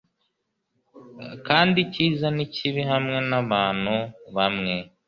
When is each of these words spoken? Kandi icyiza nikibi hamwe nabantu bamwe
Kandi 1.47 1.77
icyiza 1.85 2.27
nikibi 2.35 2.81
hamwe 2.91 3.17
nabantu 3.29 3.95
bamwe 4.35 4.75